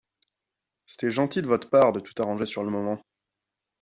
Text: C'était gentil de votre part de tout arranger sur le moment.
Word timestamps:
C'était 0.87 1.11
gentil 1.11 1.43
de 1.43 1.47
votre 1.47 1.69
part 1.69 1.93
de 1.93 1.99
tout 1.99 2.19
arranger 2.19 2.47
sur 2.47 2.63
le 2.63 2.71
moment. 2.71 2.99